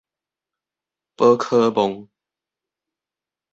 [1.15, 2.09] 寶可夢